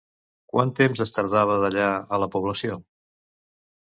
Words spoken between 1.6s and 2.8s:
d'allà a la població?